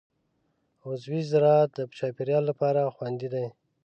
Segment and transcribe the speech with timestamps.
[0.85, 3.45] عضوي زراعت د چاپېریال لپاره خوندي دی.